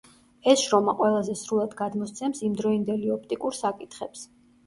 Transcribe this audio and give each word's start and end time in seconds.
ეს 0.51 0.61
შრომა 0.67 0.93
ყველაზე 1.01 1.33
სრულად 1.41 1.75
გადმოსცემს 1.81 2.41
იმდროინდელი 2.49 3.13
ოპტიკურ 3.17 3.57
საკითხებს. 3.61 4.27